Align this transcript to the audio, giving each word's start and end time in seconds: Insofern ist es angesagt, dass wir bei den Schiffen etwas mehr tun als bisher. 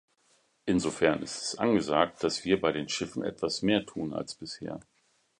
Insofern 0.65 1.21
ist 1.21 1.41
es 1.43 1.59
angesagt, 1.59 2.23
dass 2.23 2.43
wir 2.43 2.59
bei 2.59 2.71
den 2.71 2.89
Schiffen 2.89 3.23
etwas 3.23 3.61
mehr 3.61 3.85
tun 3.85 4.13
als 4.15 4.33
bisher. 4.33 4.79